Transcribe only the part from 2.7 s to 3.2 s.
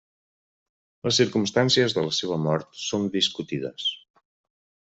són